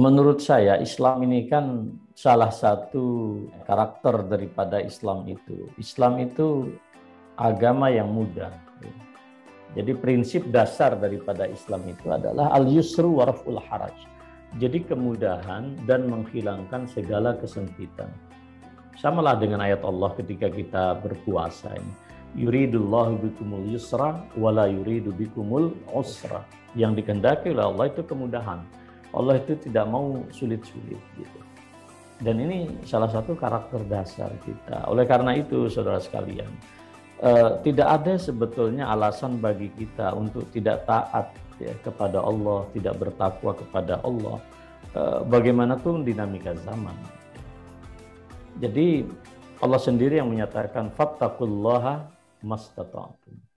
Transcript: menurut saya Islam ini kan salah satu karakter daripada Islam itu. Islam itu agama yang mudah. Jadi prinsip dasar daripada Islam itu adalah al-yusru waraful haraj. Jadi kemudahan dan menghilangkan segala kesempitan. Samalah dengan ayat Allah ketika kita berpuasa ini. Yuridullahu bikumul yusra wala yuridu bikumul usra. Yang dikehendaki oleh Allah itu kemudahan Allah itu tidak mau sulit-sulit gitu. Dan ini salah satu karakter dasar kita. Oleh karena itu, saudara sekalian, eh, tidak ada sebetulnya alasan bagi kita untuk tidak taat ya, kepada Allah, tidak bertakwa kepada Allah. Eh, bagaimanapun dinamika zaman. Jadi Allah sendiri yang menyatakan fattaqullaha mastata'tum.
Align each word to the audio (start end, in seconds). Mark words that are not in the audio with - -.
menurut 0.00 0.40
saya 0.40 0.80
Islam 0.80 1.28
ini 1.28 1.44
kan 1.44 1.92
salah 2.16 2.48
satu 2.48 3.36
karakter 3.68 4.24
daripada 4.24 4.80
Islam 4.80 5.28
itu. 5.28 5.68
Islam 5.76 6.24
itu 6.24 6.72
agama 7.36 7.92
yang 7.92 8.08
mudah. 8.08 8.48
Jadi 9.76 9.92
prinsip 9.94 10.48
dasar 10.50 10.96
daripada 10.98 11.46
Islam 11.46 11.84
itu 11.86 12.08
adalah 12.10 12.50
al-yusru 12.56 13.20
waraful 13.20 13.60
haraj. 13.60 13.94
Jadi 14.58 14.82
kemudahan 14.82 15.78
dan 15.86 16.10
menghilangkan 16.10 16.90
segala 16.90 17.38
kesempitan. 17.38 18.10
Samalah 18.98 19.38
dengan 19.38 19.62
ayat 19.62 19.86
Allah 19.86 20.10
ketika 20.18 20.50
kita 20.50 20.98
berpuasa 20.98 21.70
ini. 21.78 21.94
Yuridullahu 22.34 23.22
bikumul 23.30 23.62
yusra 23.70 24.26
wala 24.34 24.66
yuridu 24.66 25.14
bikumul 25.14 25.70
usra. 25.94 26.42
Yang 26.74 27.02
dikehendaki 27.02 27.54
oleh 27.54 27.66
Allah 27.70 27.86
itu 27.94 28.02
kemudahan 28.02 28.62
Allah 29.10 29.42
itu 29.42 29.58
tidak 29.58 29.86
mau 29.90 30.22
sulit-sulit 30.30 31.00
gitu. 31.18 31.40
Dan 32.20 32.36
ini 32.36 32.68
salah 32.84 33.08
satu 33.08 33.32
karakter 33.32 33.80
dasar 33.88 34.28
kita. 34.44 34.84
Oleh 34.92 35.08
karena 35.08 35.32
itu, 35.32 35.72
saudara 35.72 35.96
sekalian, 35.96 36.52
eh, 37.24 37.50
tidak 37.64 37.88
ada 37.88 38.14
sebetulnya 38.20 38.92
alasan 38.92 39.40
bagi 39.40 39.72
kita 39.72 40.12
untuk 40.12 40.44
tidak 40.52 40.84
taat 40.84 41.32
ya, 41.56 41.72
kepada 41.80 42.20
Allah, 42.20 42.68
tidak 42.76 43.00
bertakwa 43.00 43.56
kepada 43.56 44.04
Allah. 44.04 44.36
Eh, 44.92 45.20
bagaimanapun 45.32 46.04
dinamika 46.04 46.52
zaman. 46.60 46.92
Jadi 48.60 49.08
Allah 49.64 49.80
sendiri 49.80 50.20
yang 50.20 50.28
menyatakan 50.28 50.92
fattaqullaha 50.92 52.04
mastata'tum. 52.44 53.40